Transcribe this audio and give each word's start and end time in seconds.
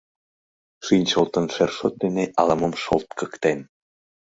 Шинчылтын 0.85 1.45
шершот 1.55 1.93
дене 2.03 2.23
ала-мом 2.39 2.73
шолткыктен. 2.83 3.59